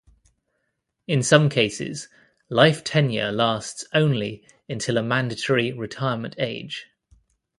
In 1.05 1.21
some 1.21 1.47
cases, 1.47 2.07
life 2.49 2.83
tenure 2.83 3.31
lasts 3.31 3.85
only 3.93 4.43
until 4.67 4.97
a 4.97 5.03
mandatory 5.03 5.71
retirement 5.73 6.33
age. 6.39 6.87